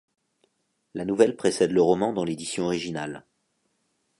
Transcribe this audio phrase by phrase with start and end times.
[0.95, 3.23] La nouvelle précède le roman dans l'édition originale.